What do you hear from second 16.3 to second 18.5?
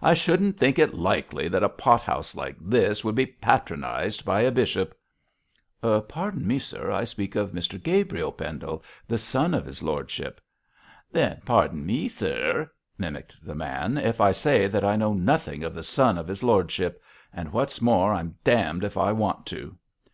lordship; and what's more, I'm